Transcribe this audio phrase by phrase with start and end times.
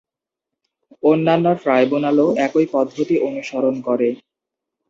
[1.03, 4.09] অন্যান্য ট্রাইব্যুনালও একই পদ্ধতি অনুসরণ করে।